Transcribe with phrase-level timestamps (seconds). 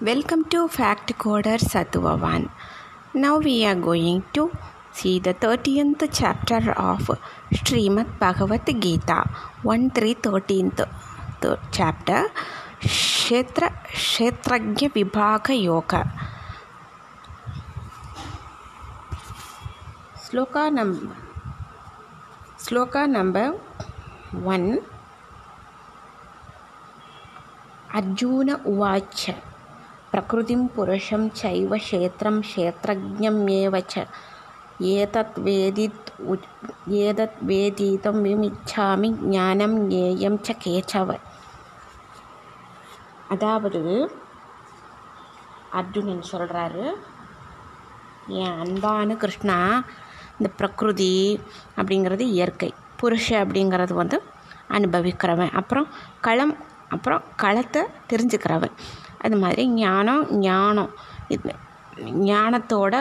[0.00, 2.50] Welcome to Fact Coder Sattva 1.
[3.14, 4.50] Now we are going to
[4.92, 7.08] see the 13th chapter of
[7.52, 9.30] Srimad Bhagavad Gita
[9.62, 10.88] 1 3 13th
[11.70, 12.26] chapter
[12.80, 16.10] Kshetra Kshetrajna Vibhaga Yoga.
[20.16, 21.14] Sloka number
[22.58, 23.52] Sloka number
[24.32, 24.78] 1
[27.94, 29.30] Arjun उवाच
[30.13, 34.05] प्रकृतिं पुरुषं चैव क्षेत्रं क्षेत्रज्ञमेव च
[34.91, 36.47] एतत् वेदित् उच्
[36.99, 41.17] एतत् वेदितुं விமிச்சாமி ஞானம் ஞேயம் ச கேச்சவ
[43.29, 43.81] அதாவது
[45.79, 46.85] அர்ஜுனன் சொல்கிறாரு
[48.37, 49.57] என் அன்பான கிருஷ்ணா
[50.37, 51.13] இந்த பிரகிருதி
[51.77, 52.71] அப்படிங்கிறது இயற்கை
[53.01, 54.17] புருஷ அப்படிங்கிறது வந்து
[54.69, 55.87] அனுபவிக்கிறவன் அப்புறம்
[56.21, 56.55] களம்
[56.89, 58.75] அப்புறம் களத்தை தெரிஞ்சுக்கிறவன்
[59.24, 60.90] அது மாதிரி ஞானம் ஞானம்.
[61.34, 61.54] இது
[62.30, 62.94] ஞானத்தோட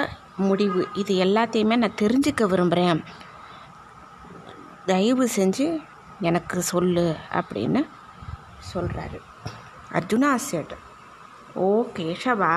[0.47, 0.81] முடிவு.
[1.01, 3.01] இது எல்லாத்தையுமே நான் தெரிஞ்சுக்க விரும்புகிறேன்
[4.85, 5.67] தயவு செஞ்சு
[6.29, 7.05] எனக்கு சொல்லு
[7.39, 7.81] அப்படின்னு
[8.73, 9.19] சொல்கிறாரு
[9.97, 10.73] Arjuna said.
[11.65, 12.55] O Keshava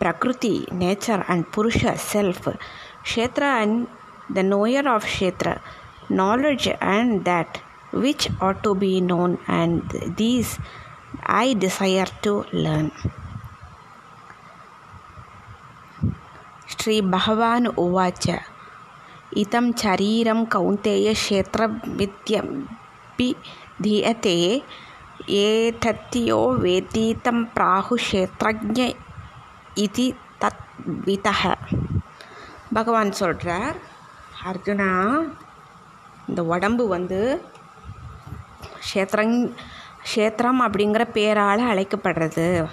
[0.00, 2.48] Prakriti nature and Purusha self
[3.10, 3.86] Kshetra and
[4.36, 5.50] the knower of Kshetra.
[6.22, 7.56] Knowledge and that
[8.04, 9.82] which ought to be known and
[10.20, 10.50] these
[11.43, 12.87] I desire to learn.
[16.73, 18.25] श्रीभगवान् उवाच
[19.41, 22.49] इतं शरीरं कौन्तेय क्षेत्रविद्यपि
[23.81, 24.37] धीयते
[25.41, 28.81] एतत्यो वेति तं प्राहुः क्षेत्रज्ञ
[29.85, 30.07] इति
[30.43, 31.41] तद्वितः
[32.77, 33.75] பகவான் சொல்கிறார்
[34.49, 34.87] அர்ஜுனா
[36.29, 37.19] இந்த உடம்பு வந்து
[38.87, 39.37] க்ஷேத்திரங்
[40.02, 42.68] க்ஷேத்திரம் அப்படிங்கிற பேரால் அழைக்கப்படுறது.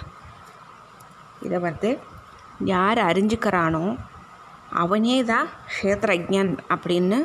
[1.42, 1.98] இதை வந்து
[2.64, 3.96] யார் அறிஞ்சுக்கிறானோ
[4.70, 7.18] அவனே தான் க்ஷேத்ரஜன் அப்படின்னு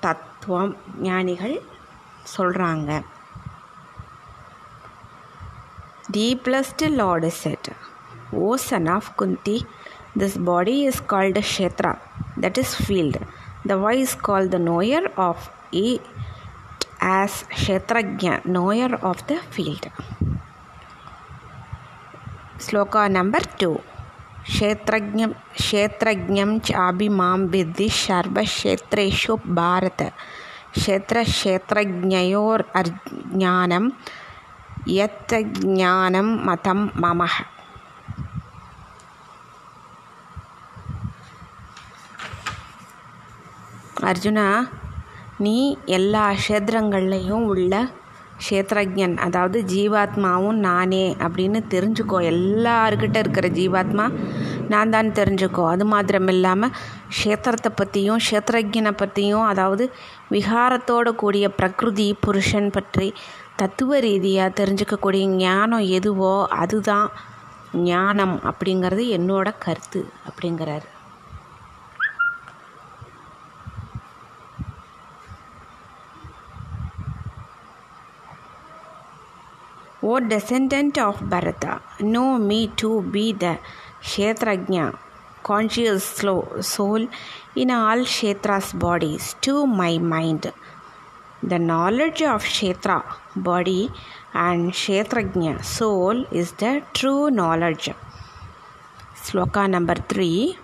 [0.00, 1.56] தத்துவம் ஞானிகள்
[2.36, 2.90] சொல்கிறாங்க
[6.10, 7.70] the blessed lord said
[8.32, 9.66] O son of Kunti
[10.18, 11.92] this body is called kshetra
[12.40, 13.20] that is field
[13.66, 15.86] the wise call the knower of a
[17.02, 19.90] as kshetrajna knower of the field
[22.60, 23.80] sloka number two
[24.42, 30.12] ക്ഷേത്രജ്ഞ ക്ഷേത്രജ്ഞം ചാപി മാം വിദ്ധി സർവക്ഷേത്രേഷു ഭാരത്.
[30.76, 33.92] ക്ഷേത്രക്ഷേത്രജ്ഞയോർ അജ്ഞാനം
[34.88, 37.28] യത്തജ്ഞാനം മതം മമ.
[44.04, 44.38] അർജുന
[45.44, 45.58] நீ
[45.96, 47.74] எல்லா க்ஷேத்திரங்கள்லையும் உள்ள
[48.44, 52.18] க்ஷேத்ரஜன் அதாவது ஜீவாத்மாவும் நானே அப்படின்னு தெரிஞ்சுக்கோ.
[52.30, 54.06] எல்லாருக்கிட்ட இருக்கிற ஜீவாத்மா
[54.72, 55.64] நான் தான் தெரிஞ்சுக்கோ.
[55.72, 56.74] அது மாத்திரம் இல்லாமல்
[57.18, 59.86] க்ஷேத்திரத்தை பற்றியும் க்ஷேத்ரஜனை பற்றியும் அதாவது
[60.30, 63.08] விகாரத்தோடு கூடிய பிரகிருதி புருஷன் பற்றி
[63.62, 67.08] தத்துவ ரீதியாக தெரிஞ்சுக்கக்கூடிய ஞானம் எதுவோ அதுதான்
[67.90, 70.88] ஞானம் அப்படிங்கிறது என்னோட கருத்து அப்படிங்கிறாரு.
[80.02, 80.18] Know
[82.38, 83.58] me to be the
[84.02, 84.98] Kshetrajna,
[85.44, 87.08] conscious soul
[87.54, 90.52] in all Kshetra's bodies, to my mind.
[91.40, 93.04] The knowledge of Kshetra
[93.36, 93.90] body
[94.34, 97.90] and Kshetrajna soul is the true knowledge.
[99.14, 100.58] Sloka number 3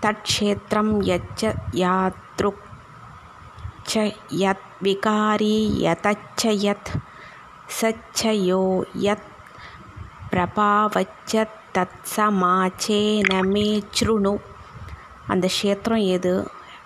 [0.00, 2.56] Tat Kshetram Yacha Yatruk
[3.84, 5.82] Cha Yat Vikari
[7.69, 8.63] Yatacha Yat सच्चयो
[9.01, 9.27] यत्
[10.31, 11.31] பிரபாவச்ச
[11.75, 14.31] தத் சமாச்சே நமே சுருணு
[15.27, 16.33] அந்த க்ஷேத்திரம் எது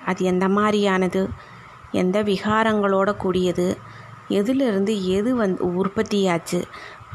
[0.05, 1.21] அது எந்த மாதிரியானது
[1.93, 3.67] எந்த விகாரங்களோட கூடியது
[4.29, 6.61] எதிலிருந்து எது வந்து உற்பத்தியாச்சு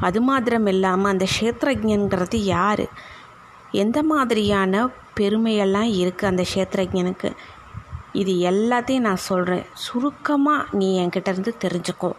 [0.01, 2.85] அது மாத்திரம் இல்லாமல் அந்த க்ஷேத்திரஜன்கிறது யார்
[3.75, 4.87] எந்த மாதிரியான
[5.19, 7.31] பெருமையெல்லாம் இருக்குது அந்த க்ஷேத்திரஜனுக்கு
[8.13, 12.13] இது எல்லாத்தையும் நான் சொல்கிறேன் சுருக்கமாக நீ என்கிட்ட இருந்து தெரிஞ்சுக்கோ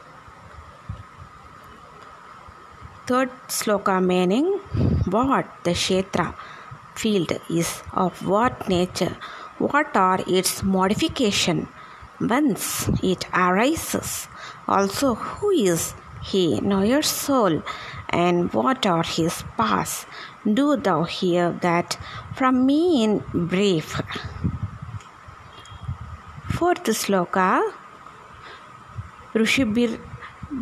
[3.07, 4.47] Third sloka meaning
[5.15, 6.35] what the kshetra
[6.97, 9.17] field is of what nature,
[9.59, 11.69] what are its modification,
[12.19, 14.27] whence it arises,
[14.67, 15.95] also who is
[16.25, 17.63] he, know your soul,
[18.09, 20.07] and what are his paths.
[20.45, 21.97] Do thou hear that
[22.35, 24.01] from me in brief.
[26.49, 27.63] Fourth sloka
[29.33, 30.01] Rushibir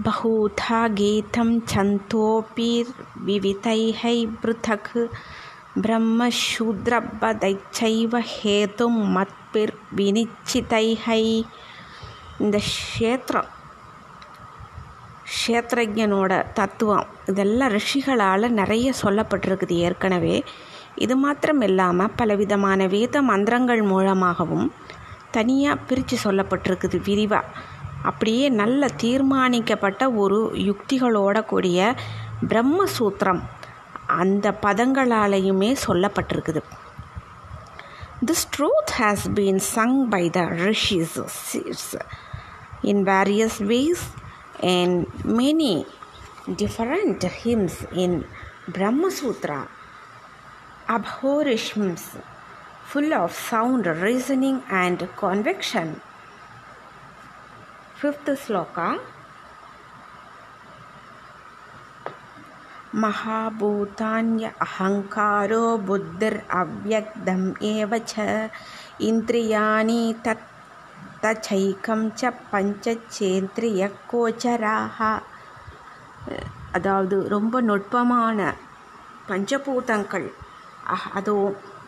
[0.06, 4.02] बहूथा गीतं छन्तोऽपिर्विविधैः
[4.44, 4.92] पृथक्
[5.84, 11.06] ब्रह्मशूद्रपदैश्चैव हेतुं मत्भिर्विनिश्चितैः
[12.44, 13.48] இந்த க்ஷேத்திரம்
[15.32, 20.44] க்ஷேத்திரஜனோட தத்துவம் இதெல்லாம் ரிஷிகளால் நிறைய சொல்லப்பட்டிருக்குது ஏற்கனவே
[20.98, 24.72] இது மாத்திரம் இல்லாமல் பலவிதமான வேத மந்திரங்கள் மூலமாகவும்
[25.32, 27.46] தனியாக பிரித்து சொல்லப்பட்டிருக்குது விரிவாக
[28.09, 31.81] அப்படியே நல்ல தீர்மானிக்கப்பட்ட ஒரு யுக்திகளோட கூடிய
[32.51, 33.43] பிரம்மசூத்திரம்
[34.21, 36.63] அந்த பதங்களாலையுமே சொல்லப்பட்டிருக்குது
[38.29, 41.17] this truth has been sung by the rishis
[42.93, 44.05] in various ways
[44.75, 45.01] and
[45.41, 45.75] many
[46.63, 48.19] different hymns in
[48.77, 49.63] Brahmasutra
[50.89, 52.03] abhorrish hymns
[52.85, 55.87] full of sound reasoning and conviction
[58.05, 58.79] fifth sloka
[62.95, 67.41] మహాభూతాన్య అహంకారో బుద్ధిర్ అవ్యక్తం
[67.71, 68.27] ఏవ చ
[69.01, 70.45] ఇంద్రియాణి తత్
[71.23, 74.99] తచైకం చ పంచచేంద్రియ கோச்சராக
[76.73, 78.39] அதாவது ரொம்ப நுட்பமான
[79.29, 80.29] பஞ்சபூதங்கள்.
[81.15, 81.37] அதோ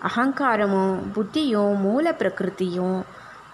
[0.02, 2.98] அகங்காரமும் புத்தியும் மூல பிரகிருத்தியும்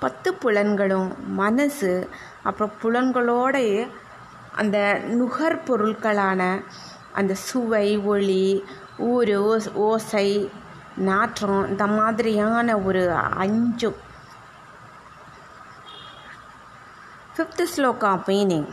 [0.03, 1.11] பத்து புலன்களும்
[1.41, 1.93] மனசு
[2.43, 3.73] அப்புறம் புலன்களோடைய
[4.57, 4.79] அந்த
[5.19, 6.43] நுகர்பொருட்களான
[7.13, 8.45] அந்த சுவை ஒளி
[9.11, 9.37] ஊறு
[9.87, 10.29] ஓசை
[11.09, 13.05] நாற்றம் இந்த மாதிரியான ஒரு
[13.45, 13.91] அஞ்சு
[17.37, 18.71] Fifth sloka meaning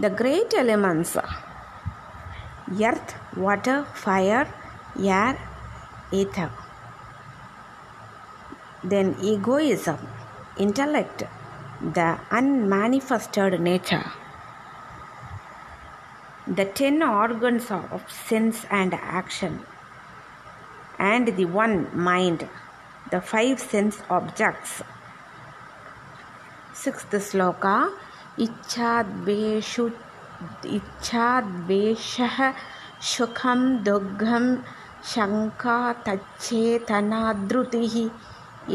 [0.00, 1.16] the great elements
[2.78, 4.50] earth water fire
[5.14, 5.40] air
[6.12, 6.63] ether.
[8.84, 9.98] then egoism,
[10.58, 11.24] intellect,
[11.80, 14.04] the unmanifested nature.
[16.46, 19.60] The ten organs of sense and action,
[20.98, 22.48] and the one mind,
[23.10, 24.82] the five sense objects.
[26.74, 27.90] Sixth sloka
[28.36, 29.92] Ichadveshu
[30.62, 32.54] Ichadveshah
[33.00, 34.64] Shukham Dugham
[35.02, 38.10] Shanka Tachetana Drutihi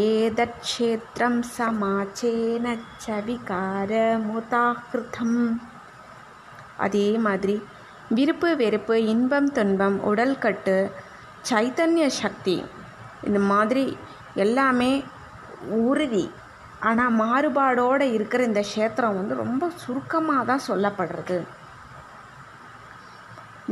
[0.03, 5.61] एतत्क्षेत्रं समाचेन च விகாரமுதாகிருதம்
[6.79, 7.63] அதே மாதிரி
[8.11, 10.91] விருப்பு வெறுப்பு இன்பம் துன்பம் உடல் கட்டு
[11.51, 12.65] சைத்தன்ய சக்தி
[13.27, 13.99] இந்த மாதிரி
[14.37, 15.05] எல்லாமே
[15.83, 16.31] உறுதி
[16.83, 21.45] ஆனால் மாறுபாடோடு இருக்கிற இந்த க்ஷேத்திரம் வந்து ரொம்ப சுருக்கமாக தான் சொல்லப்படுறது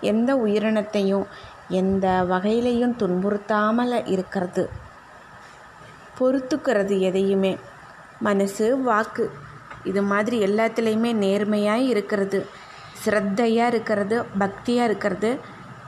[0.00, 1.24] எந்த உயிரினத்தையும்
[1.68, 4.70] எந்த வகையிலையும் துன்புறுத்தாமல் இருக்கிறது.
[6.18, 7.58] பொறுத்துக்கிறது எதையுமே.
[8.20, 9.30] மனசு வாக்கு.
[9.84, 12.46] இது மாதிரி எல்லாத்துலேயுமே நேர்மையாக இருக்கிறது.
[13.04, 15.38] ஸ்ரத்தையாக இருக்கிறது பக்தியாக இருக்கிறது.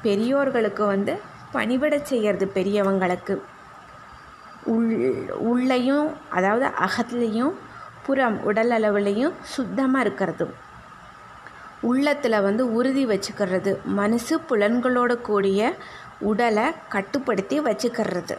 [0.02, 1.20] பெரியோர்களுக்கு வந்து
[1.52, 3.40] பணிவிட செய்கிறது பெரியவங்களுக்கு.
[4.64, 7.52] உள் உள்ளையும் அதாவது அகத்துலேயும்
[8.02, 10.54] புறம் உடல் அளவுலேயும் சுத்தமாக இருக்கிறது.
[11.80, 13.82] உள்ளத்தில் வந்து உறுதி வச்சுக்கிறது.
[13.84, 15.76] மனசு புலன்களோடு கூடிய
[16.18, 18.38] உடலை கட்டுப்படுத்தி வச்சுக்கிறது.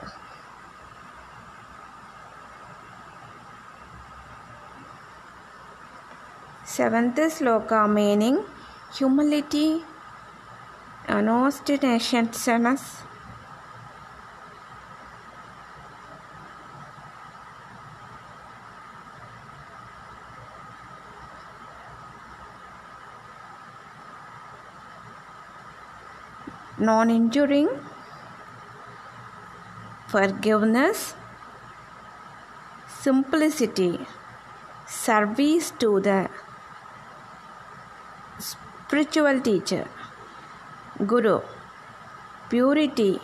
[6.78, 8.42] Seventh sloka meaning
[9.00, 9.84] humility
[11.08, 12.86] unostentatiousness
[26.88, 27.70] non injuring,
[30.14, 31.16] forgiveness,
[33.02, 34.00] simplicity,
[34.86, 36.30] service to the
[38.40, 39.88] spiritual teacher,
[41.14, 41.40] guru,
[42.50, 43.20] purity,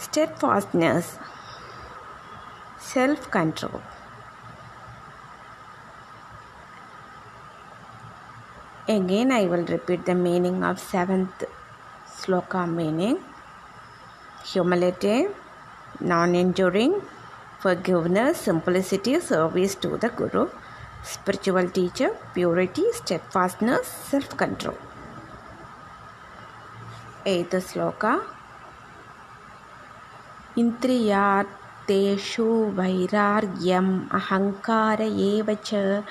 [0.00, 1.18] steadfastness,
[2.78, 3.93] self control.
[8.86, 11.44] Again, I will repeat the meaning of seventh
[12.06, 13.18] sloka meaning
[14.44, 15.26] humility,
[16.00, 17.00] non enduring,
[17.60, 20.50] forgiveness, simplicity, service to the Guru,
[21.02, 24.76] spiritual teacher, purity, steadfastness, self control.
[27.24, 28.20] Eighth sloka
[32.76, 36.02] वैराग्यम् अहङ्कार एव च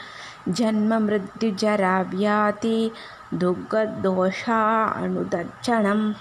[0.46, 2.92] ஜன்மமிருத்யுஜராவியாதி
[3.40, 6.16] துக்கதோஷா அனுதட்சணம்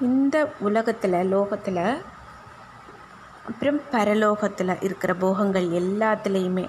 [0.00, 2.02] இந்த உலகத்தில் லோகத்தில்
[3.48, 6.68] அப்புறம் பரலோகத்தில் இருக்கிற போகங்கள் எல்லாத்துலேயுமே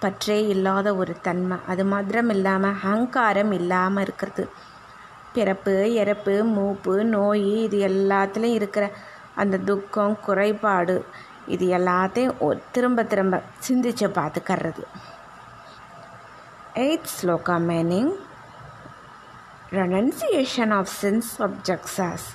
[0.00, 1.58] பற்றே இல்லாத ஒரு தன்மை.
[1.66, 4.48] அது மாத்திரம் இல்லாமல் அகங்காரம் இல்லாமல் இருக்கிறது.
[5.32, 8.90] பிறப்பு இறப்பு மூப்பு நோய் இது எல்லாத்துலேயும் இருக்கிற
[9.34, 11.04] அந்த துக்கம் குறைபாடு
[11.46, 15.12] இது எல்லாத்தையும் திரும்ப திரும்ப சிந்திச்சு பார்த்துக்கறது
[16.74, 18.18] Eighth sloka meaning
[19.70, 22.34] renunciation of sense objects as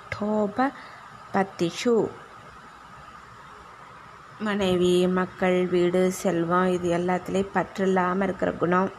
[4.41, 8.91] மனைவி மக்கள் வீடு செல்வம் இது எல்லாத்துலேயும் பற்று இல்லாமல் இருக்கிற குணம்.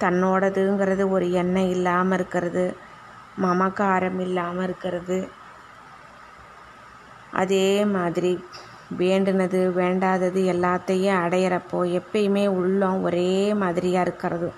[0.00, 2.64] தன்னோடதுங்கிறது ஒரு எண்ணம் இல்லாமல் இருக்கிறது.
[3.42, 5.18] மமக்காரம் இல்லாமல் இருக்கிறது.
[7.34, 8.32] அதே மாதிரி
[8.98, 14.48] வேண்டுனது வேண்டாதது எல்லாத்தையும் அடையிறப்போ எப்பயுமே உள்ளம் ஒரே மாதிரியாக இருக்கிறது.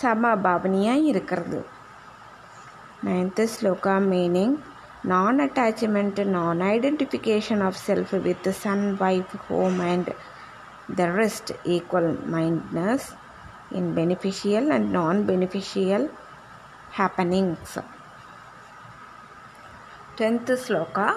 [0.00, 1.60] சமபாவனியாக இருக்கிறது
[3.04, 4.56] ninth shloka meaning
[5.02, 10.10] non attachment non identification of self with son wife home and
[10.96, 13.08] the rest equal mindness
[13.70, 16.06] in beneficial and non beneficial
[16.96, 17.78] happenings
[20.18, 21.08] tenth shloka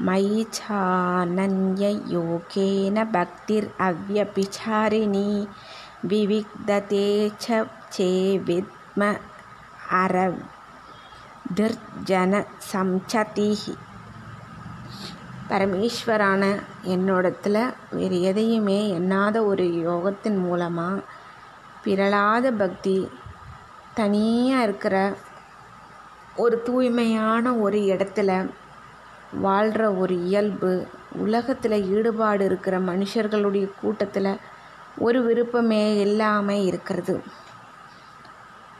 [0.00, 1.34] मयि चानन्ययोगेन
[3.14, 5.46] भक्तिरव्यभिचारिणी
[6.04, 9.14] विविक्दते च चेविद्म
[9.94, 12.44] அரவிர்ஜன
[15.50, 21.02] பரமேஸ்வரான என்னோடத்தில் வேறு எதையுமே எண்ணாத ஒரு யோகத்தின் மூலமாக
[21.84, 23.08] பிறளாத பக்தி
[23.94, 25.16] தனியாக இருக்கிற
[26.36, 28.52] ஒரு தூய்மையான ஒரு இடத்துல
[29.31, 30.71] வாழ்கிற ஒரு இயல்பு
[31.17, 34.31] உலகத்தில் ஈடுபாடு இருக்கிற மனுஷர்களுடைய கூட்டத்தில்
[34.97, 37.21] ஒரு விருப்பமே இல்லாமல் இருக்கிறது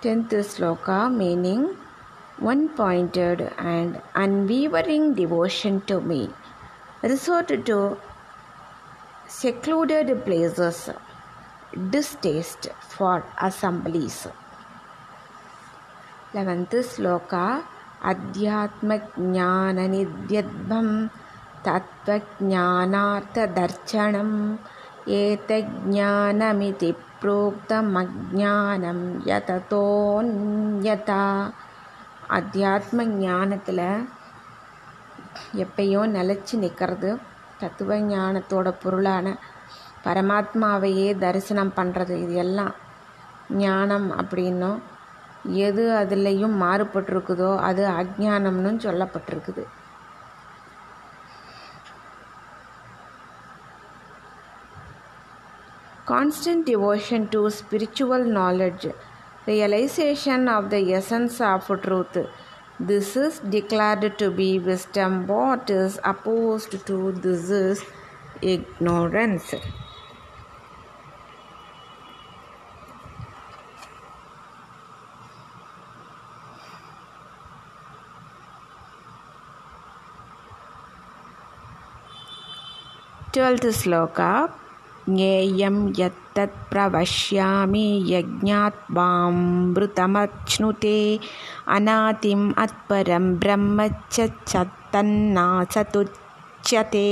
[0.04, 1.68] tenth sloka meaning
[2.42, 6.22] one pointed and unwavering devotion to me
[7.02, 7.94] resort to
[9.44, 10.84] secluded places
[11.90, 14.28] distaste for assemblies.
[16.34, 17.64] 11th sloka
[18.05, 20.89] अध्यात्मज्ञाननिध्यद्भं
[21.67, 24.39] तत्त्वज्ञानार्थदर्शनम्
[25.15, 26.91] एतज्ज्ञानमिति
[27.21, 31.23] प्रोक्तमज्ञानं यततोऽन्यता
[32.31, 34.07] அத்தியாத்ம ஞானத்தில்
[35.63, 37.19] எப்பயும் நிலச்சி நிற்கிறது
[37.61, 39.37] தத்துவ ஞானத்தோட பொருளான
[40.05, 42.75] பரமாத்மாவையே தரிசனம் பண்ணுறது இது எல்லாம்
[43.59, 44.83] ஞானம் அப்படின்னும்
[45.44, 49.66] எது அதுலேயும் மாறுபட்டிருக்குதோ அது அஜ்ஞானம்னு சொல்லப்பட்டிருக்குது
[56.12, 58.86] constant devotion to spiritual knowledge,
[59.46, 62.18] realization of the essence of truth.
[62.80, 65.28] This is declared to be wisdom.
[65.28, 67.84] What is opposed to this is
[68.42, 69.54] ignorance.
[83.39, 84.31] Twelfth sloka
[85.09, 90.09] ज्ञेयं यत्तत् प्रवक्ष्यामि यज्ञात् वामृतमश्नुते
[91.69, 93.79] अनातिम् अत्परं ब्रह्म
[94.11, 94.17] च
[95.75, 97.09] தன்னாசதுச்சதே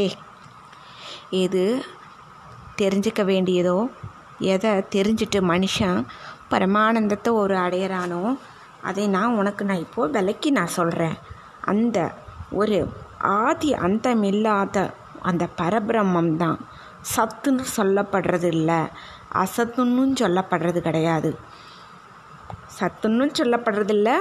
[1.35, 1.63] எது
[2.79, 3.79] தெரிஞ்சுக்க வேண்டியதோ
[4.53, 5.99] எதை தெரிஞ்சுட்டு மனுஷன்
[6.51, 8.23] பரமானந்தத்தை ஒரு அடையிறானோ
[8.83, 11.17] அதை நான் உனக்கு நான் இப்போது விலைக்கு நான் சொல்கிறேன்
[11.65, 11.99] அந்த
[12.53, 12.79] ஒரு
[13.41, 14.77] ஆதி அந்தமில்லாத
[15.30, 16.60] அந்த பரபிரம்மம் தான்.
[17.14, 18.80] சத்துன்னு சொல்லப்படுறது இல்லை
[19.44, 21.32] அசத்துன்னு சொல்லப்படுறது கிடையாது.
[22.78, 24.16] சத்துன்னு சொல்லப்படுறது இல்லை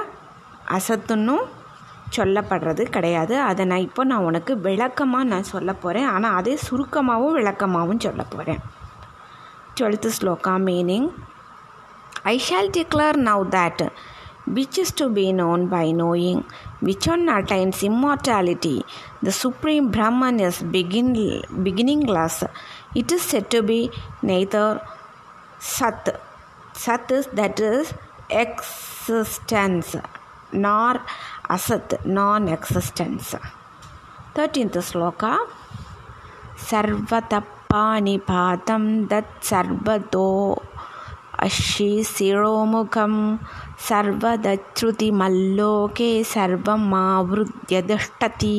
[0.77, 1.47] அசத்துன்னும்
[2.17, 3.35] சொல்லப்படுறது கிடையாது.
[3.49, 8.63] அதை நான் இப்போ நான் உனக்கு விளக்கமாக நான் சொல்ல போகிறேன் ஆனால் அதே சுருக்கமாகவும் விளக்கமாகவும் சொல்ல போகிறேன்
[9.79, 11.09] twelfth sloka meaning
[12.33, 13.83] I shall declare now that
[14.57, 16.43] which is to be known by knowing
[16.81, 18.83] which one attains immortality.
[19.23, 22.45] The Supreme Brahman is begin, beginningless.
[22.95, 23.91] It is said to be
[24.23, 24.81] neither
[25.59, 26.21] Sat,
[26.75, 27.95] Sat is that is
[28.29, 29.97] existence,
[30.53, 31.01] nor
[31.49, 33.35] Asat, non existence.
[34.35, 35.39] 13th sloka
[36.57, 40.61] Sarvatappanipatam dat Sarvato
[41.39, 43.39] Ashi Siromukham
[46.22, 48.58] सर्वम् आवृत्य तिष्ठति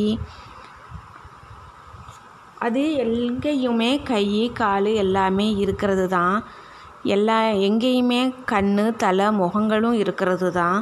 [2.62, 4.26] அது எங்கேயுமே கை
[4.58, 6.36] கால் எல்லாமே இருக்கிறது தான்
[7.06, 7.38] எல்லா
[7.68, 10.78] எங்கேயுமே கண் தலை முகங்களும் இருக்கிறது தான்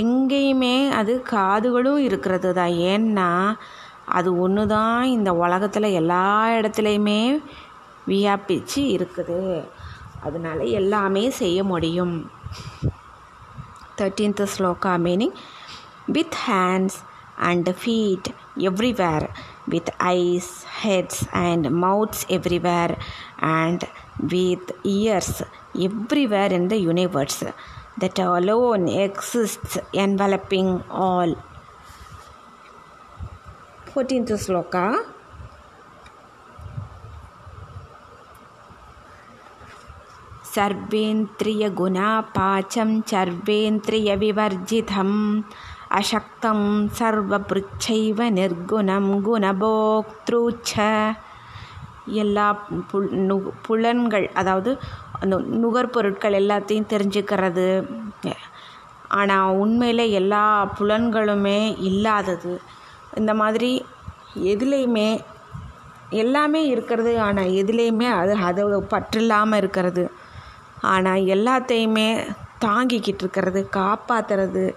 [0.00, 3.30] எங்கேயுமே அது காதுகளும் இருக்கிறது தான் ஏன்னா
[4.10, 6.26] அது ஒன்று தான் இந்த உலகத்தில் எல்லா
[6.58, 7.20] இடத்துலையுமே
[8.06, 9.40] வியாபிச்சு இருக்குது
[10.22, 12.14] அதனால எல்லாமே செய்ய முடியும்
[13.99, 15.33] 13th sloka meaning
[16.15, 16.95] with hands
[17.49, 18.25] and feet
[18.69, 19.25] everywhere
[19.73, 20.47] with eyes
[20.81, 22.97] heads and mouths everywhere
[23.57, 23.83] and
[24.33, 25.43] with ears
[25.87, 27.43] everywhere in the universe.
[28.01, 31.35] That alone exists enveloping all.
[33.93, 34.85] 14th sloka.
[40.54, 45.42] सर्वेन्द्रियगुणापाचं सर्वेन्द्रियविवर्जितम्
[45.92, 50.80] अशक्तं सर्वपृच्छैव निर्गुणं குணபோக்திருச்ச
[52.14, 52.52] எல்லா
[52.90, 54.78] புல் நு புலன்கள் அதாவது
[55.20, 57.86] அந்த நுகர்பொருட்கள் எல்லாத்தையும் தெரிஞ்சுக்கிறது
[59.10, 62.60] ஆனால் உண்மையில் எல்லா புலன்களுமே இல்லாதது
[63.16, 63.84] இந்த மாதிரி
[64.52, 65.20] எதுலேயுமே
[66.12, 70.10] எல்லாமே இருக்கிறது ஆனால் எதுலேயுமே அது அது பற்றில்லாமல் இருக்கிறது
[70.81, 74.75] ஆனால் எல்லாத்தையுமே தாங்கிக்கிட்டு இருக்கிறது காப்பாற்றுறது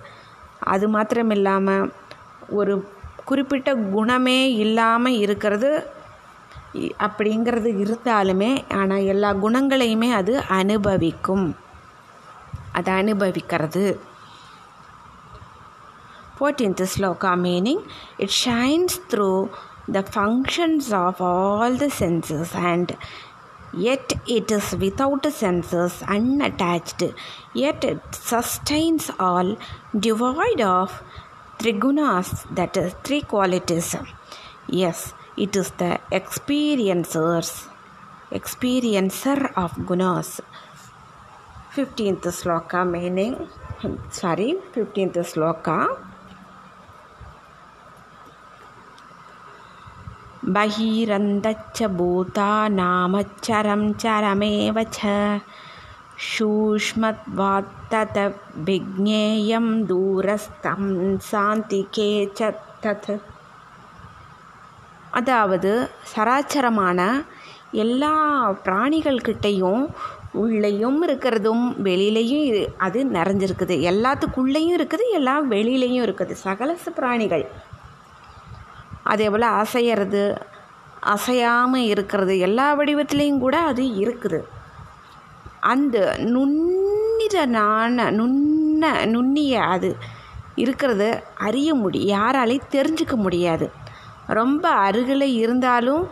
[0.61, 1.93] அது மாத்திரம் இல்லாமல்
[2.49, 2.88] ஒரு
[3.25, 5.87] குறிப்பிட்ட குணமே இல்லாமல் இருக்கிறது
[6.75, 11.57] அப்படிங்கிறது இருந்தாலுமே ஆனால் எல்லா குணங்களையுமே அது அனுபவிக்கும்.
[12.73, 14.01] அதை அனுபவிக்கிறது.
[16.38, 17.83] Fourteenth sloka meaning
[18.17, 19.49] it shines through
[19.93, 22.93] the functions of all the senses and
[23.75, 27.03] yet it is without senses unattached.
[27.55, 29.57] Yet it sustains all
[29.99, 31.03] devoid of
[31.59, 33.95] trigunas that is three qualities.
[34.69, 37.69] Yes it is the experiencers
[38.31, 40.41] experiencer of gunas.
[41.75, 43.49] 15th sloka meaning
[44.11, 46.12] sorry 15th sloka
[50.48, 55.00] बहिरन्तच्च भूतानामच्चरं चरमेव च
[56.28, 58.15] सूक्ष्मत्वात्तत
[58.67, 60.84] विज्ञेयं दूरस्थं
[61.28, 62.52] சாந்திகே ச
[62.84, 63.12] தத்
[65.13, 65.72] அதாவது
[66.13, 67.00] சராச்சரமான
[67.76, 68.13] எல்லா
[68.65, 69.84] பிராணிகள்கிட்டையும்
[70.36, 72.46] உள்ளேயும் இருக்கிறதும் வெளியிலையும்
[72.78, 77.46] அது நிறைஞ்சிருக்குது எல்லாத்துக்குள்ளேயும் இருக்குது எல்லா வெளியிலையும் இருக்குது சகலச பிராணிகள்
[79.03, 80.23] அதே போல் அசையிறது
[81.01, 84.41] அசையாமல் இருக்கிறது எல்லா வடிவத்துலேயும் கூட அது இருக்குது.
[85.61, 89.97] அந்த நுண்ணிதனான நுண்ண நுண்ணிய அது
[90.57, 93.71] இருக்கிறத அறிய முடியும் யாராலையும் தெரிஞ்சுக்க முடியாது.
[94.27, 96.05] ரொம்ப அருகில் இருந்தாலும்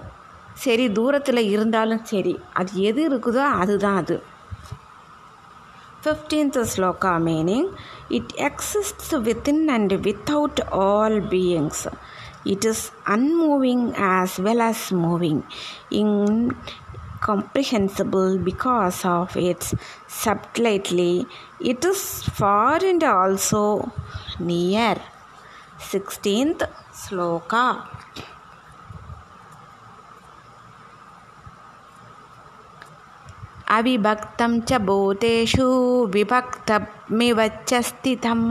[0.55, 4.23] சரி தூரத்தில் இருந்தாலும் சரி அது எது இருக்குதோ அதுதான் அது.
[6.05, 7.69] Fifteenth sloka meaning
[8.09, 11.87] it exists within and without all beings
[12.46, 15.44] it is unmoving as well as moving
[15.92, 19.74] incomprehensible because of its
[20.08, 21.26] subtlety
[21.60, 23.92] it is far and also
[24.40, 24.96] near
[25.92, 26.62] 16th
[27.04, 27.66] sloka
[33.78, 35.68] अविभक्तं च भूतेषु
[36.14, 38.42] विभक्तमिव च स्थितं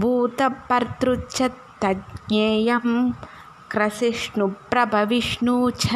[0.00, 1.38] भूतभर्तृच्च
[1.81, 2.93] தஜ்ஞேயம்
[3.73, 5.87] கிரசிஷ்ணு பிரபவிஷ்ணு ச.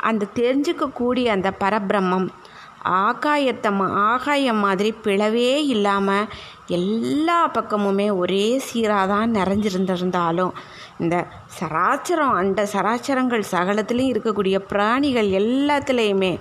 [0.00, 2.28] அந்த தெரிஞ்சுக்கக்கூடிய அந்த பரபிரம்மம்
[2.84, 6.28] ஆகாயத்தை ஆகாயம் மாதிரி பிளவே இல்லாமல்
[6.66, 10.52] எல்லா பக்கமுமே ஒரே சீராக தான் நிறைஞ்சிருந்திருந்தாலும்
[10.98, 11.16] இந்த
[11.60, 16.40] சராச்சரம் அண்ட சராச்சரங்கள் சகலத்துலேயும் இருக்கக்கூடிய பிராணிகள் எல்லாத்துலேயுமே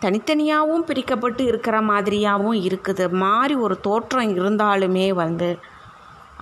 [0.00, 3.10] தனித்தனியாகவும் பிரிக்கப்பட்டு இருக்கிற மாதிரியாகவும் இருக்குது.
[3.10, 5.48] மாறி ஒரு தோற்றம் இருந்தாலுமே வந்து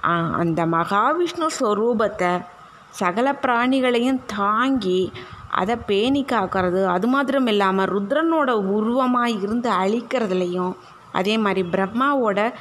[0.01, 2.45] அந்த மகாவிஷ்ணு ஸ்வரூபத்தை
[2.91, 5.13] சகல பிராணிகளையும் தாங்கி
[5.51, 10.77] அதை பேணி காக்கிறது அது மாத்திரம் இல்லாமல் ருத்ரனோட உருவமாக இருந்து அழிக்கிறதுலையும்
[11.13, 12.53] அதே மாதிரி பிரம்மாவோட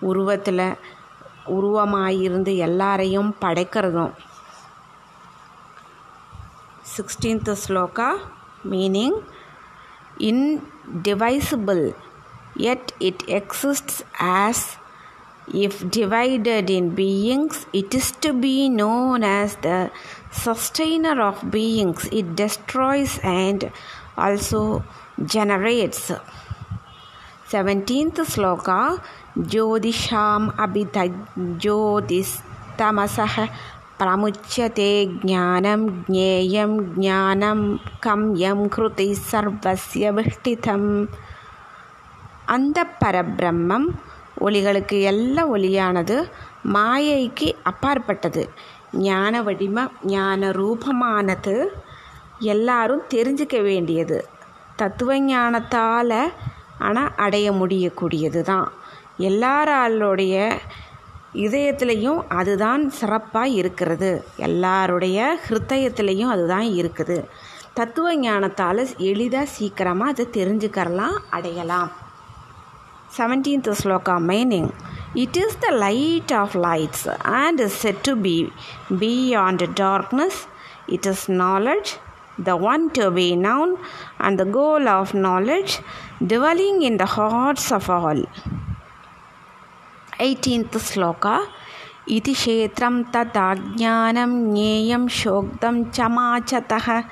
[0.00, 0.74] உருவத்தில்
[1.44, 4.12] உருவமாக இருந்து எல்லாரையும் படைக்கிறதும்.
[6.96, 8.16] Sixteenth sloka
[8.70, 9.18] meaning
[10.18, 11.92] indivisible
[12.58, 14.78] yet it exists as
[15.54, 19.90] If divided in beings, it is to be known as the
[20.32, 22.08] sustainer of beings.
[22.10, 23.70] It destroys and
[24.16, 24.84] also
[25.24, 26.10] generates.
[27.48, 29.00] 17th sloka
[29.36, 33.48] Jyotisham Abhidajyotistamasah
[33.98, 34.90] प्रमुच्यते
[35.24, 37.60] ज्ञानं ज्ञेयं ज्ञानं
[38.04, 40.88] कं यं कृतिः सर्वस्य विष्टितम्
[42.54, 43.84] अन्तःपरब्रह्मं
[44.44, 46.16] ஒளிகளுக்கு எல்லா ஒளியானது
[46.74, 48.42] மாயைக்கு அப்பாற்பட்டது.
[49.06, 51.54] ஞான வடிம ஞான ரூபமானது
[52.54, 54.18] எல்லாரும் தெரிஞ்சுக்க வேண்டியது.
[54.80, 56.18] தத்துவ ஞானத்தால்
[56.86, 58.68] ஆனால் அடைய முடியக்கூடியது தான்
[59.28, 60.34] எல்லாராளுடைய
[61.44, 64.10] இதயத்திலையும் அதுதான் சிறப்பாக இருக்கிறது.
[64.46, 67.18] எல்லாருடைய ஹிருத்தயத்திலையும் அதுதான் இருக்குது.
[67.78, 71.90] தத்துவ ஞானத்தால் எளிதாக சீக்கிரமாக அதை தெரிஞ்சுக்கரலாம் அடையலாம்.
[73.12, 74.72] 17th sloka meaning
[75.14, 78.52] it is the light of lights and is said to be
[78.98, 80.46] beyond darkness.
[80.88, 81.96] It is knowledge,
[82.38, 83.78] the one to be known,
[84.20, 85.80] and the goal of knowledge,
[86.20, 88.22] dwelling in the hearts of all.
[90.18, 91.46] 18th sloka
[92.08, 97.02] इति क्षेत्रं तदाज्ञानं ज्ञेयं शोक्तं chama chataha.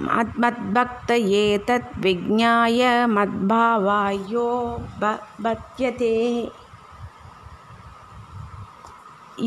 [0.00, 2.80] மத்மத்பக்தயே தத் விஜாய
[3.16, 4.50] மத்பாவாயோ
[5.44, 6.50] பத்யதே.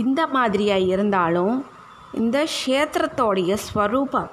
[0.01, 1.65] இந்த மாதிரியாக இருந்தாலும்
[2.11, 4.29] இந்த க்ஷேத்திரத்தோடைய ஸ்வரூபம்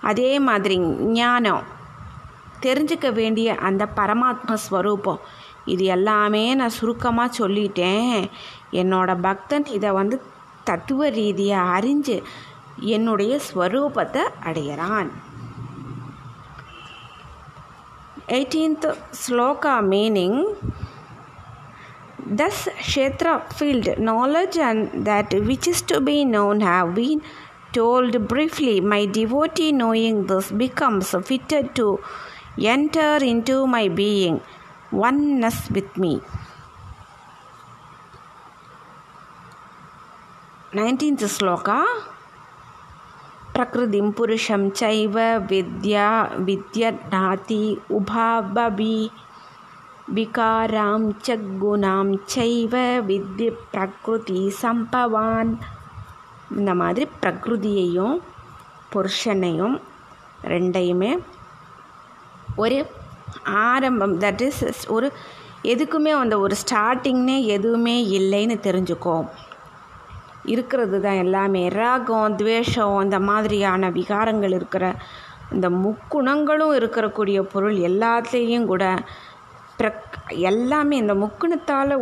[0.00, 0.76] அதே மாதிரி
[1.18, 1.62] ஞானம்
[2.60, 5.20] தெரிஞ்சுக்க வேண்டிய அந்த பரமாத்ம ஸ்வரூபம்
[5.64, 8.30] இது எல்லாமே நான் சுருக்கமாக சொல்லிட்டேன்.
[8.80, 10.16] என்னோடய பக்தன் இதை வந்து
[10.64, 12.16] தத்துவ ரீதியாக அறிஞ்சு
[12.95, 15.09] என்னுடைய ஸ்வரூபத்தை அடையிறான்
[18.35, 18.87] eighteenth
[19.23, 20.41] shloka meaning
[22.29, 27.21] Thus, Kshetra field knowledge and that which is to be known have been
[27.71, 28.81] told briefly.
[28.81, 31.99] My devotee, knowing this, becomes fitted to
[32.59, 34.41] enter into my being,
[34.91, 36.13] oneness with me.
[40.73, 41.79] 19th sloka
[43.53, 45.15] प्रकृतिं पुरुषं चैव
[45.49, 48.97] विद्या विद्यनाति उभाबि
[50.15, 52.73] விகாராம் ச குணாம் சைவ
[53.07, 55.51] வித்தி பிரகிருதி சம்பவான்
[56.57, 58.15] இந்த மாதிரி பிரகிருதியையும்
[58.93, 59.75] புருஷனையும்
[60.47, 61.11] ரெண்டையுமே
[62.55, 62.77] ஒரு
[63.65, 65.09] ஆரம்பம் தட் இஸ் ஒரு
[65.65, 69.17] எதுக்குமே அந்த ஒரு ஸ்டார்டிங்னே எதுவுமே இல்லைன்னு தெரிஞ்சுக்கோ
[70.44, 71.68] இருக்கிறது தான் எல்லாமே.
[71.68, 74.94] ராகம் துவேஷம் இந்த மாதிரியான விகாரங்கள் இருக்கிற
[75.52, 78.84] இந்த முக்குணங்களும் இருக்கக்கூடிய பொருள் எல்லாத்துலேயும் கூட
[79.76, 80.16] பிரக்
[80.50, 81.94] எல்லாமே இந்த முக்குணத்தால்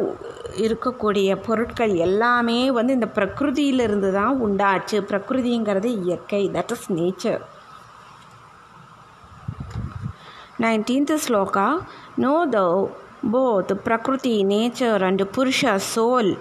[0.64, 4.98] இருக்கக்கூடிய பொருட்கள் எல்லாமே வந்து இந்த பிரகிருதியிலிருந்து தான் உண்டாச்சு.
[5.10, 6.50] பிரகிருதிங்கிறது இயற்கை.
[6.52, 7.42] That is nature
[10.62, 11.68] nineteenth sloka
[12.16, 12.58] know the
[13.32, 16.32] both Prakriti nature and Purusha soul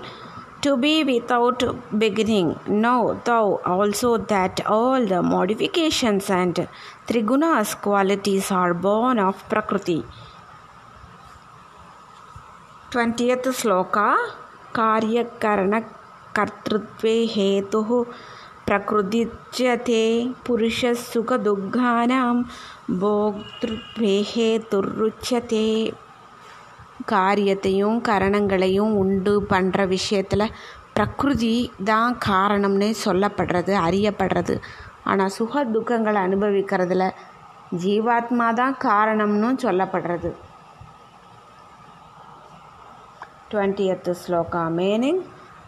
[0.63, 1.63] to be without
[1.99, 2.59] beginning.
[2.67, 6.69] Know thou also that all the modifications and
[7.07, 10.05] trigunas qualities are born of Prakriti.
[12.95, 14.09] 20th shloka
[14.75, 17.89] कार्यकरणकर्तृत्वे हेतुः
[18.67, 20.03] प्रकृतिच्यते
[20.47, 22.37] पुरुषसुखदुःखानां
[23.01, 25.67] भोक्तृत्वे हेतुरुच्यते
[27.14, 30.54] காரியத்தையும் கரணங்களையும் உண்டு பண்ணுற விஷயத்தில்
[30.98, 31.56] பிரகிருதி
[31.92, 34.56] தான் காரணம்னு சொல்லப்படுறது அறியப்படுறது.
[35.10, 37.06] ஆனால் சுக துக்கங்களை அனுபவிக்கிறதுல
[37.84, 40.32] ஜீவாத்மா தான் காரணம்னு சொல்லப்படுறது.
[43.52, 44.64] Twentieth sloka.
[44.80, 45.22] Meaning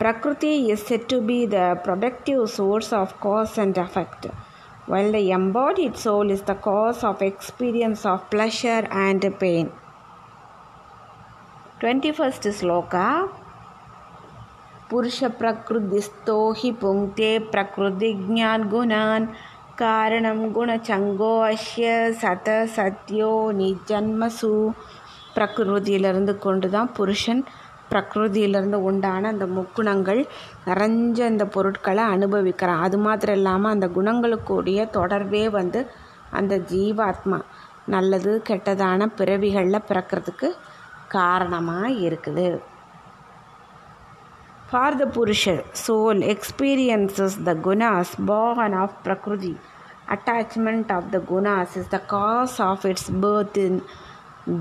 [0.03, 4.29] Prakriti is said to be the productive source of cause and effect
[4.91, 9.65] while the embodied soul is the cause of experience of pleasure and pain.
[11.80, 13.06] 21st sloka
[14.88, 19.26] पुरुष प्रकृतिस्थो हि पुङ्क्ते प्रकृतिज्ञान् गुणान्
[19.78, 21.86] कारणं गुणचङ्गो अस्य
[22.20, 24.52] சத சத்யோ நிஜன்மசு
[25.34, 27.42] பிரகிருதியிலிருந்து கொண்டு தான் புருஷன்
[27.90, 30.20] பிரகிருதியிலிருந்து உண்டான அந்த முக்குணங்கள்
[30.66, 35.82] நிறைஞ்ச இந்த பொருட்களை அனுபவிக்கிறான் அது மாத்திரம் இல்லாமல் அந்த குணங்களுக்குடைய தொடர்பே வந்து
[36.32, 37.40] அந்த ஜீவாத்மா
[37.88, 40.48] நல்லது கெட்டதான பிறவிகளில் பிறக்கிறதுக்கு
[41.17, 42.49] காரணமாக இருக்குது.
[44.69, 49.53] For the Purusha soul experiences the gunas born of Prakriti
[50.15, 53.79] attachment of the gunas is the cause of its birth in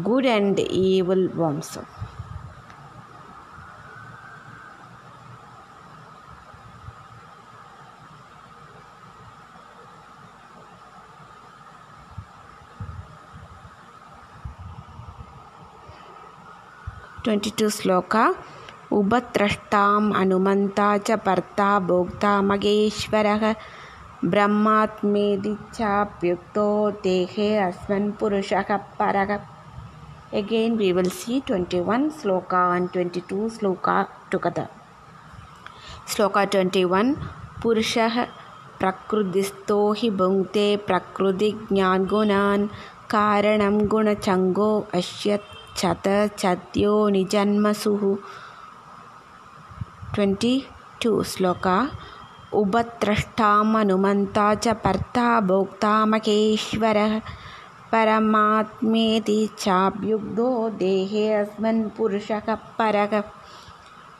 [0.02, 1.88] good and evil வம்சம்
[17.24, 18.34] ट्वेण्टि टू श्लोका।
[18.92, 23.54] उपद्रष्टाम् अनुमन्ता च भर्ता भोक्ता महेश्वरः
[24.24, 29.38] ब्रह्मात्मेदि चाप्युक्तो देहे अस्मिन् पुरुषः परः।
[30.34, 34.04] Again we will see 21 sloka and 22 sloka
[34.34, 34.66] together.
[36.12, 37.14] Sloka 21
[37.62, 38.26] Purushah
[38.80, 42.68] प्रकृतिस्थो हि भुङ्क्ते प्रकृतिज्ञानगुणान्।
[43.10, 48.03] कारणं गुणचङ्गो अस्य चत चद्यो निजन्मसुः
[50.15, 50.53] ट्वेण्टि
[51.03, 51.77] टु श्लोका
[52.53, 57.13] उपद्रष्टामनुमन्ता च भर्ता भोक्ता महेश्वरः
[57.91, 60.47] परमात्मेति चाप्युक्तो
[60.79, 63.13] தேகே அஸ்மன் புருஷக பரக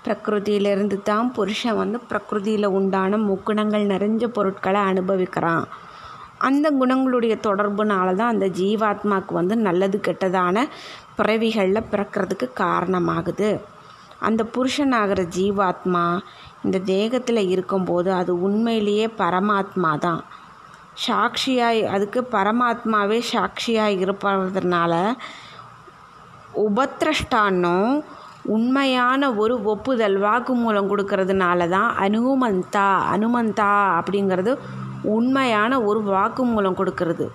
[0.06, 5.66] பிரகிருதியிலிருந்து தான் புருஷன் வந்து பிரகிருதியில் உண்டான முக்குணங்கள் நிறைஞ்ச பொருட்களை அனுபவிக்கிறான்
[6.41, 10.67] அந்த குணங்களுடைய தொடர்புனால தான் அந்த ஜீவாத்மாவுக்கு வந்து நல்லது கெட்டதான
[11.17, 13.51] பிறவிகளில் பிறக்கிறதுக்கு காரணமாகுது.
[14.21, 16.05] அந்த புருஷனாகிற ஜீவாத்மா
[16.65, 20.23] இந்த தேகத்தில் இருக்கும்போது அது உண்மையிலேயே பரமாத்மா தான்
[21.07, 24.95] சாட்சியாய் அதுக்கு பரமாத்மாவே சாட்சியாக இருப்பதனால
[26.67, 28.03] உபத்ரஷ்டான்னும்
[28.47, 34.59] உண்மையான ஒரு ஒப்புதல் வாக்குமூலம் கொடுக்கறதுனால தான் அனுமந்தா அனுமந்தா அப்படிங்கிறது
[35.03, 37.27] உண்மையான ஒரு வாக்குமூலம் கொடுக்கறது.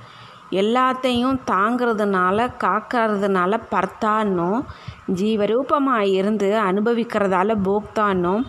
[0.51, 4.59] எல்லாத்தையும் தாங்கிறதுனால காக்கிறதுனால பர்த்தான்னும்
[5.13, 8.43] ஜீவரூபமாக இருந்து அனுபவிக்கிறதால போக்தான்னும்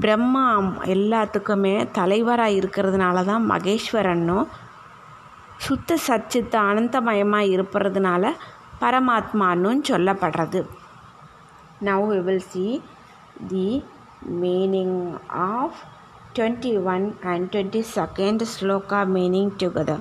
[0.00, 0.46] பிரம்மா
[0.84, 4.46] எல்லாத்துக்குமே தலைவராக இருக்கிறதுனால தான் மகேஸ்வரன்னும்
[5.56, 8.32] சுத்த சச்சித்த அனந்தமயமாக இருப்பதுனால
[8.80, 10.60] பரமாத்மானும் சொல்லப்படுறது.
[11.80, 12.82] Now we will see
[13.48, 13.84] the
[14.40, 15.80] meaning of
[16.38, 20.00] 21 and 22nd sloka meaning together.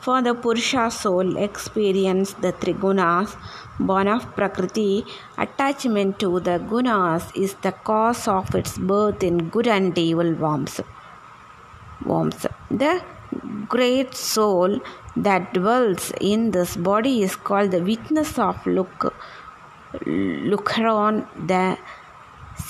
[0.00, 3.36] For the Purusha soul experience the trigunas,
[3.78, 5.04] born of Prakriti,
[5.36, 10.80] attachment to the gunas is the cause of its birth in good and evil worms.
[12.04, 12.46] worms.
[12.70, 13.02] The
[13.68, 14.80] great soul
[15.16, 19.14] that dwells in this body is called the witness of Luk-
[20.04, 21.78] Lukron, the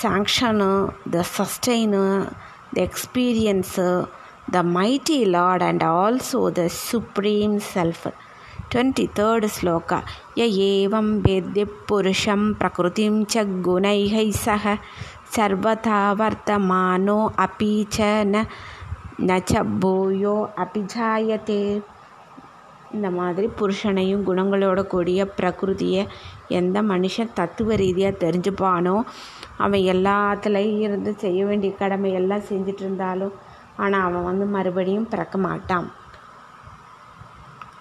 [0.01, 2.35] sanctioner, the sustainer,
[2.76, 4.10] the experiencer,
[4.48, 8.08] the mighty Lord and also the Supreme Self.
[8.72, 10.02] 23rd shloka
[10.38, 14.66] य एवं वेद्य पुरुषं प्रकृतिं च गुणैः सह
[15.36, 18.46] सर्वथा वर्तमानो अपि च न
[19.22, 21.60] न च भूयो अपि जायते
[22.96, 26.02] இந்த மாதிரி புருஷனையும் குணங்களோட கூடிய பிரகிருதியை
[26.60, 28.96] எந்த மனுஷன் தத்துவ ரீதியாக தெரிஞ்சுப்பானோ
[29.65, 33.37] அவன் எல்லாத்துலேயும் இருந்து செய்ய வேண்டிய கடமை எல்லாம் செஞ்சுட்டு இருந்தாலும்
[33.77, 35.89] ஆனால் அவன் வந்து மறுபடியும் பிறக்க மாட்டான்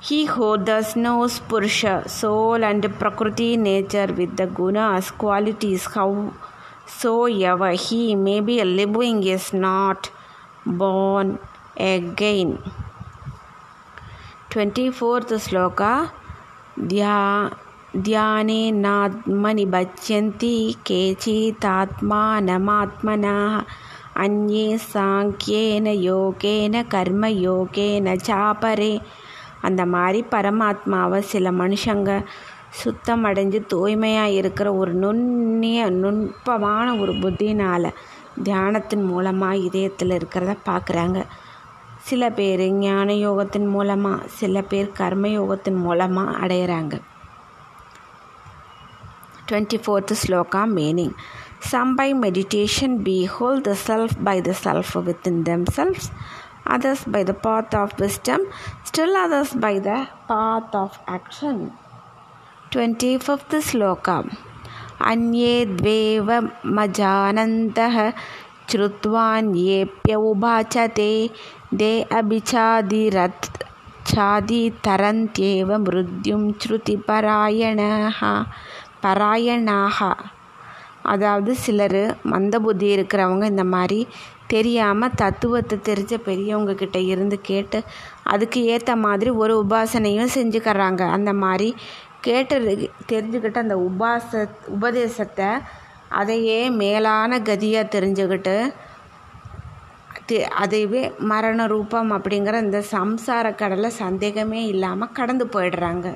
[0.08, 8.02] He who thus knows Purusha, soul and Prakriti nature with the gunas, qualities, howsoever he
[8.26, 10.12] may be living, is not
[10.82, 11.30] born
[11.96, 12.52] again.
[14.52, 15.92] 24th sloka
[16.92, 17.18] ध्या
[18.05, 23.61] ध्यानेनात्मनि भज्यन्ति केचिदात्मानमात्मनः
[24.19, 29.01] अन्ये சாங்கியேன யோகேன கர்மயோகேன சாபரே
[29.63, 32.25] அந்த மாதிரி பரமாத்மாவை சில மனுஷங்க
[32.81, 37.95] சுத்தம் அடைஞ்சு தூய்மையாக இருக்கிற ஒரு நுண்ணிய நுட்பமான ஒரு புத்தினால்
[38.43, 41.27] தியானத்தின் மூலமாக இதயத்தில் இருக்கிறத பார்க்குறாங்க
[42.01, 47.01] சில பேர் ஞான யோகத்தின் மூலமாக சில பேர் கர்ம யோகத்தின் மூலமாக அடையிறாங்க
[49.48, 51.14] 24th sloka meaning.
[51.62, 56.12] Some by meditation behold the self by the self within themselves
[56.66, 58.42] others by the path of wisdom
[58.84, 61.72] still others by the path of action.
[62.72, 64.18] 25th sloka.
[65.02, 66.30] अन्ये द्वेव
[66.76, 67.98] मजानन्तः
[68.72, 71.12] श्रुत्वान्येऽप्यवुभाचते
[71.80, 73.50] दे अभिचादिरत्
[74.10, 78.22] छादितरन्त्येव मृत्युं श्रुतिपरायणः
[79.06, 80.00] பராயணாக.
[81.14, 82.02] அதாவது சிலர்
[82.34, 84.00] மந்த புத்தி இருக்கிறவங்க இந்த மாதிரி
[84.54, 87.80] தெரியாமல் தத்துவத்தை தெரிஞ்ச பெரியவங்க கிட்ட இருந்து கேட்டு
[88.34, 91.02] அதுக்கு ஏற்ற மாதிரி ஒரு உபாசனையும் செஞ்சுக்கிறாங்க.
[91.18, 91.70] அந்த மாதிரி
[92.28, 92.56] கேட்டு
[93.12, 95.50] தெரிஞ்சுக்கிட்டு அந்த உபாச உபதேசத்தை
[96.20, 98.58] அதையே மேலான கதியாக தெரிஞ்சுக்கிட்டு
[100.64, 106.08] அதைவே மரண ரூபம் அப்படிங்கிற இந்த சம்சார கடலை சந்தேகமே இல்லாமல் கடந்து போயிடுறாங்க.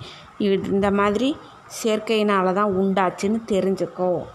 [0.76, 1.36] இந்த மாதிரி
[1.84, 4.28] சேர்க்கையினால தான் உண்டாச்சுன்னு தெரிஞ்சுக்கோ.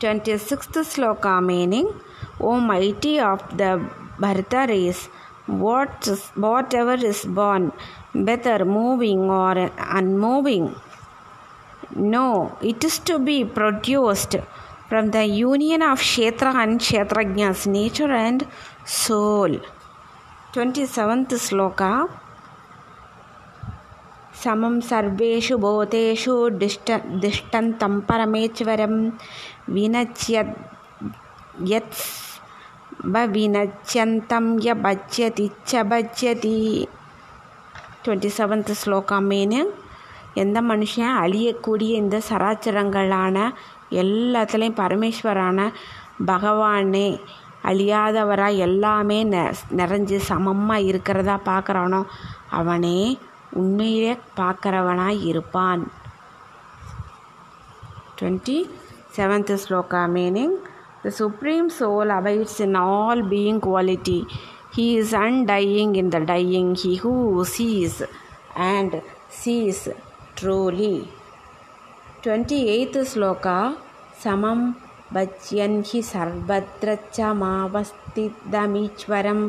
[0.00, 1.88] 26th sloka meaning
[2.40, 3.84] O mighty of the
[4.20, 5.06] Bharata race,
[5.46, 7.72] what, whatever is born,
[8.12, 10.74] whether moving or unmoving,
[11.96, 14.36] no, it is to be produced
[14.88, 18.46] from the union of Kshetra and Kshetrajna's nature and
[18.84, 19.60] soul.
[20.52, 22.08] 27th sloka
[24.32, 26.90] Samam sarveshu bhoteshu दिष्ट
[27.22, 28.00] दिष्टन्तं
[29.67, 30.55] विनच्यत्
[31.71, 32.01] यत्
[33.33, 36.57] विनच्यन्तं य भज्यति च भज्यति
[38.05, 39.69] twenty seventh sloka meaning
[40.33, 43.37] எந்த மனுஷன் அழியக்கூடிய இந்த சராச்சரங்களான
[43.91, 45.67] எல்லாத்துலேயும் பரமேஸ்வரான
[46.25, 47.07] பகவானே
[47.63, 52.01] அழியாதவராக எல்லாமே நெ நிறைஞ்சு சமமாக இருக்கிறதா பார்க்குறானோ
[52.51, 52.97] அவனே
[53.53, 55.83] உண்மையிலே பார்க்குறவனாய் இருப்பான்
[58.17, 58.57] twenty
[59.18, 60.50] Seventh sloka meaning
[61.02, 64.24] the Supreme Soul abides in all being quality.
[64.76, 66.76] He is undying in the dying.
[66.76, 68.02] He who sees
[68.54, 69.88] and sees
[70.36, 71.08] truly.
[72.22, 73.76] 28th sloka
[74.22, 74.76] Samam
[75.12, 79.40] Bachyan hi sarvatra chamavastidamichwaram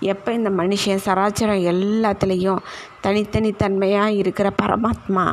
[0.04, 2.64] எப்போ இந்த மனுஷன் சராச்சரம் எல்லாத்துலேயும்
[3.04, 5.26] தனித்தனி தன்மையாக இருக்கிற பரமாத்மா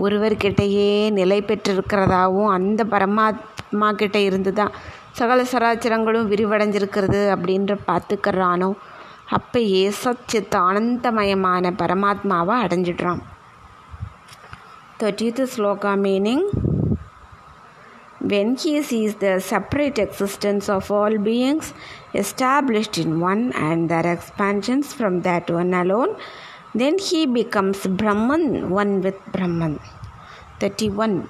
[0.00, 4.72] ஒருவர்கிட்டயே நிலை பெற்றிருக்கிறதாவும் அந்த பரமாத்மா கிட்ட இருந்து தான்
[5.12, 8.70] சகல சராச்சரங்களும் விரிவடைஞ்சிருக்கிறது அப்படின்ற பார்த்துக்கிறானோ
[9.33, 13.23] அப்பயே சச்சித் ஆனந்தமயமான பரமாத்மாவை அடைஞ்சிடுறான்
[14.99, 16.47] thirtieth sloka meaning
[18.29, 21.73] when he sees the separate existence of all beings
[22.21, 26.15] established in one and their expansions from that one alone,
[26.73, 29.79] then he becomes Brahman, one with Brahman.
[30.59, 31.29] 31.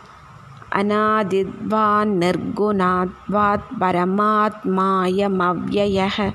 [0.72, 6.34] Anadidva Nirgunatvat Paramaatmayam Avyayah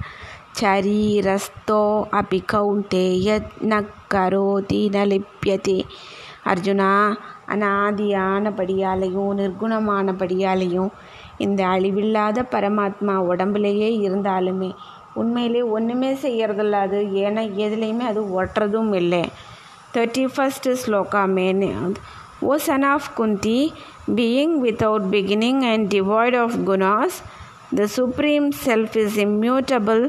[2.14, 3.30] अपि कौन्तेय
[3.64, 5.78] न करोति न लिप्यते
[6.52, 6.90] அர்ஜுனா
[7.54, 10.92] அனாதியானபடியாலையும் நிர்குணமானபடியாலையும்
[11.38, 14.70] இந்த அழிவில்லாத பரமாத்மா உடம்புலையே இருந்தாலுமே
[15.14, 19.24] உண்மையிலே ஒன்றுமே செய்யறதில்ல அது ஏன்னா எதுலேயுமே அது ஒட்டுறதும் இல்லை
[19.96, 21.66] thirty first shloka man
[22.44, 23.60] O son of Kunti
[24.16, 27.18] being without beginning and devoid of gunas
[27.78, 30.04] the supreme self is immutable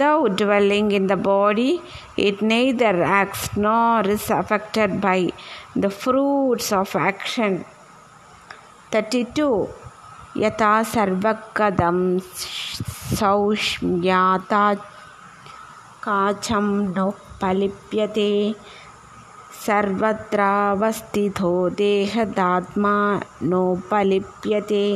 [0.00, 1.80] Thou dwelling in the body,
[2.18, 5.30] it neither acts nor is affected by
[5.76, 7.64] the fruits of action.
[8.92, 9.50] 32.
[10.38, 11.98] यथा सर्वकदं
[13.18, 14.64] सौष्म्याता
[16.04, 16.66] काचं
[16.96, 18.32] नोपलिप्यते
[19.66, 22.96] सर्वत्रावस्थितो தேகதாத்மா
[23.52, 24.86] நோபலிப்பியதே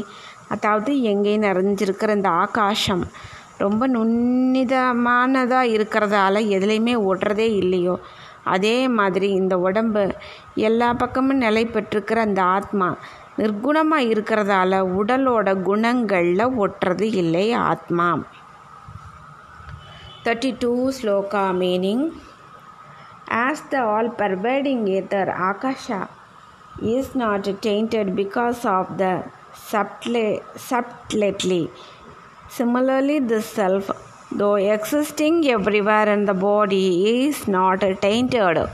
[0.55, 3.05] அதாவது எங்கே நிறைஞ்சிருக்கிற இந்த ஆகாசம்
[3.58, 8.00] ரொம்ப நுண்ணிதமானதாக இருக்கிறதால எதுலேயுமே ஓட்டுறதே இல்லையோ.
[8.44, 10.16] அதே மாதிரி இந்த உடம்பு
[10.56, 12.96] எல்லா பக்கமும் நிலை பெற்றிருக்கிற அந்த ஆத்மா
[13.38, 18.20] நிர்குணமாக இருக்கிறதால உடலோட குணங்களில் ஒட்டுறது இல்லை ஆத்மா.
[20.24, 22.06] Thirty two sloka meaning
[23.32, 26.08] as the all pervading ether akasha
[26.82, 29.24] is not tainted because of the
[29.72, 30.40] subtle
[30.70, 31.70] subtlety
[32.50, 33.90] Similarly, the self,
[34.32, 38.68] though existing everywhere in the body, is not tainted.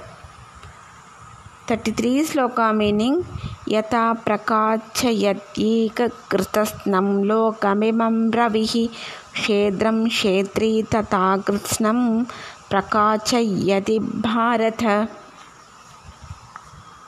[1.68, 3.24] 33 sloka meaning
[3.66, 8.90] Yata prakachayatikakrtasnam lokamimam ravihi
[9.34, 12.28] క్షేద్రం క్షేత్రీ తృత్స్నం
[12.72, 14.84] ప్రకాశయతి Bharata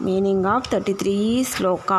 [0.05, 1.93] meaning of thirty three sloka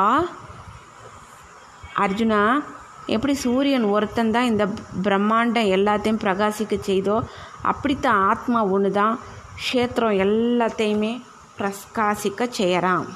[2.05, 2.63] Arjuna
[3.07, 4.67] எப்படி சூரியன் ஒருத்தன் தான் இந்த
[5.03, 7.25] பிரம்மாண்டம் எல்லாத்தையும் பிரகாசிக்க செய்தோ
[7.63, 9.19] அப்படித்தான் ஆத்மா ஒன்று தான்
[9.57, 11.23] க்ஷேத்திரம் எல்லாத்தையுமே
[11.59, 13.07] பிரகாசிக்க செய்கிறான்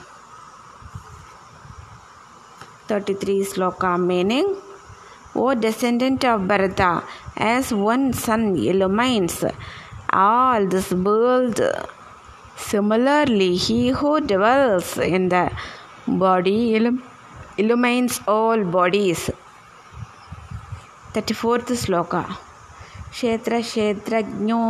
[2.89, 4.55] thirty three shloka meaning
[5.33, 7.03] O descendant of Bharata,
[7.37, 9.45] as one sun illumines
[10.13, 11.61] all this world,
[12.57, 15.51] similarly, he who dwells in the
[16.07, 17.03] body illum-
[17.57, 19.31] illumines all bodies.
[21.15, 22.23] 34th shloka
[23.13, 24.63] क्षेत्रक्षेत्रज्ञो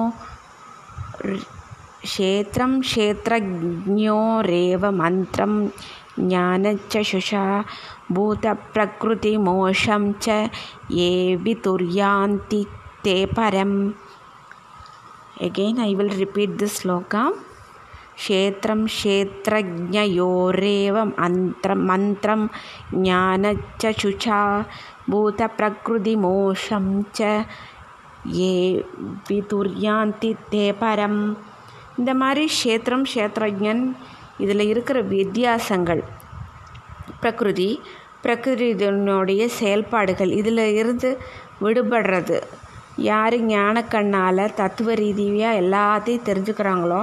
[2.04, 5.54] क्षेत्रं क्षेत्रज्ञोरेव मन्त्रं
[6.28, 7.44] ज्ञानचक्षुषा
[8.12, 10.28] भूतप्रकृतिमोषं च
[10.98, 11.10] ये
[11.44, 12.64] वितुर्यान्ति
[13.04, 13.76] ते परम्
[15.40, 17.22] again i will repeat this sloka.
[18.20, 22.40] क्षेत्रं क्षेत्रज्ञयोरेव मन्त्रं मन्त्रं
[22.94, 24.40] ज्ञानचक्षुषा
[25.09, 27.21] भूतप्रकृतिमोषं च
[28.33, 28.53] ये
[29.27, 31.17] விதுர்யாந்தி தே பரம்
[31.97, 33.81] இந்த மாதிரி க்ஷேத்திரம் க்ஷேத்ரஜன்
[34.37, 36.01] இதில் இருக்கிற வித்தியாசங்கள்
[37.21, 37.67] பிரகிருதி
[38.23, 41.09] பிரகிருதியினுடைய செயல்பாடுகள் இதில் இருந்து
[41.61, 42.37] விடுபடுறது
[43.01, 47.01] யார் ஞானக்கண்ணால் தத்துவ ரீதியாக எல்லாத்தையும் தெரிஞ்சுக்கிறாங்களோ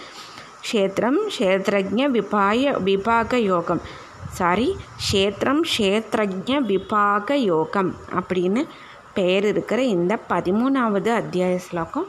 [0.61, 3.81] க்ஷேத்திரம் க்ஷேத்ரஜ விபாய விபாக யோகம்
[4.36, 4.68] சாரி
[5.04, 8.62] க்ஷேத்திரம் க்ஷேத்திரஜ விபாக யோகம் அப்படின்னு
[9.14, 12.08] பெயர் இருக்கிற இந்த பதிமூணாவது அத்தியாய ஸ்லோகம்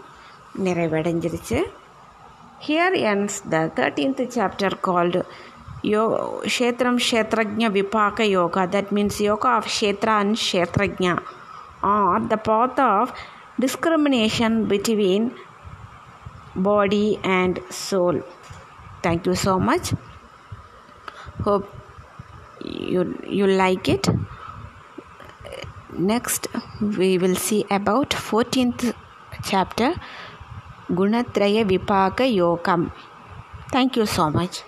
[0.66, 1.60] நிறைவடைஞ்சிருச்சு
[2.66, 5.22] here ends the thirteenth chapter called
[5.84, 6.04] யோ
[6.48, 11.14] க்ஷேத்திரம் Kshetrajna Vibhaga Yoga that means yoga of Kshetra and Kshetrajna
[11.94, 13.14] are the path of
[13.62, 15.28] discrimination between
[16.64, 17.06] body
[17.40, 18.22] and soul
[19.04, 19.90] thank you so much
[21.44, 21.70] hope
[22.64, 24.08] you you like it.
[25.94, 26.48] Next
[26.82, 28.94] we will see about 14th
[29.44, 29.94] chapter
[30.90, 32.92] Gunatraya Vipaka Yogam.
[33.72, 34.64] Thank you so much.